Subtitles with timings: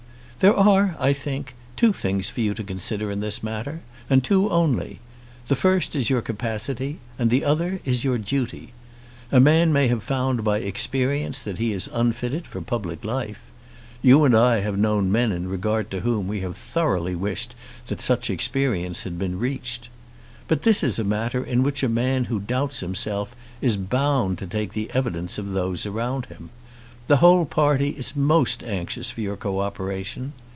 [0.43, 4.49] There are, I think, two things for you to consider in this matter, and two
[4.49, 4.99] only.
[5.47, 8.73] The first is your capacity, and the other is your duty.
[9.31, 13.37] A man may have found by experience that he is unfitted for public life.
[14.01, 17.53] You and I have known men in regard to whom we have thoroughly wished
[17.85, 19.89] that such experience had been reached.
[20.47, 24.47] But this is a matter in which a man who doubts himself is bound to
[24.47, 26.49] take the evidence of those around him.
[27.07, 30.31] The whole party is most anxious for your co operation.